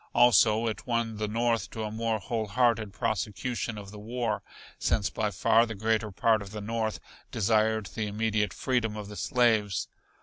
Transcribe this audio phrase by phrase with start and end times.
[0.15, 4.41] Also it won the North to a more whole hearted prosecution of the war,
[4.79, 6.99] since by far the greater part of the North
[7.31, 9.87] desired the immediate freedom of the slaves.